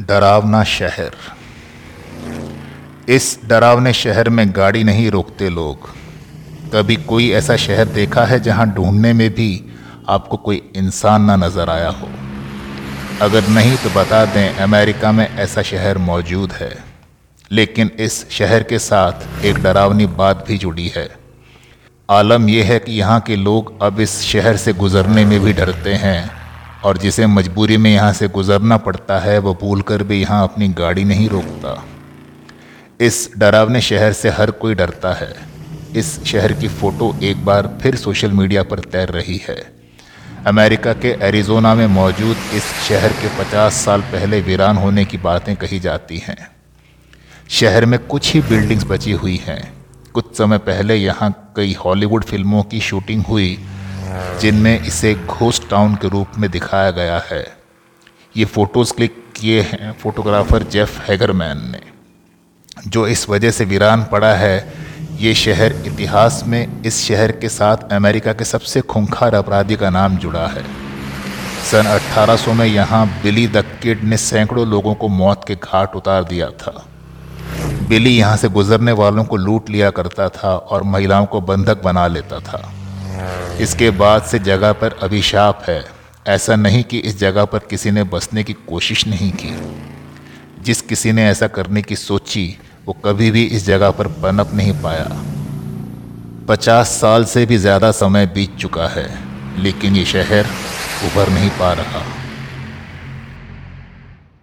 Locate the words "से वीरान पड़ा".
63.50-64.34